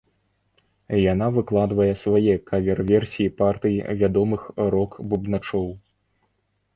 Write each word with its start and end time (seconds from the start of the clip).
Яна 0.99 1.25
выкладвае 1.35 1.89
свае 2.03 2.33
кавер-версіі 2.49 3.33
партый 3.41 3.75
вядомых 4.01 4.41
рок-бубначоў. 4.77 5.67